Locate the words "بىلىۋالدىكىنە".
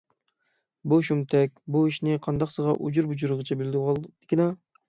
3.63-4.53